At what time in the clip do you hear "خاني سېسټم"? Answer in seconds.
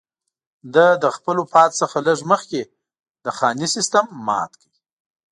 3.37-4.05